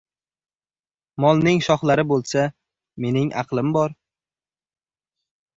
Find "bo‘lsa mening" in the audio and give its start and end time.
2.13-3.31